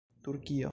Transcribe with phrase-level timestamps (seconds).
[0.25, 0.59] turkio